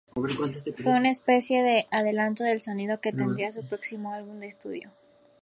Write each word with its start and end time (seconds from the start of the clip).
Fue 0.77 0.93
una 0.93 1.11
especie 1.11 1.61
de 1.61 1.85
adelanto 1.91 2.43
del 2.43 2.59
sonido 2.59 2.99
que 2.99 3.13
tendría 3.13 3.51
su 3.51 3.61
próximo 3.67 4.11
álbum 4.11 4.39
de 4.39 4.47
estudio. 4.47 4.89